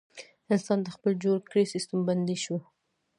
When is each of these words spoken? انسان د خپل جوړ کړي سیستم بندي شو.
انسان 0.53 0.79
د 0.83 0.87
خپل 0.95 1.11
جوړ 1.23 1.37
کړي 1.49 1.63
سیستم 1.73 1.99
بندي 2.07 2.37
شو. 2.43 2.57